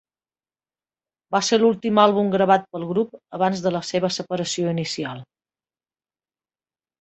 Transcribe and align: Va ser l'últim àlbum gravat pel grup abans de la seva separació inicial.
Va 1.35 1.41
ser 1.47 1.59
l'últim 1.59 1.99
àlbum 2.03 2.31
gravat 2.35 2.65
pel 2.71 2.85
grup 2.93 3.13
abans 3.39 3.61
de 3.67 3.73
la 3.77 3.83
seva 3.91 4.11
separació 4.17 4.73
inicial. 4.79 5.23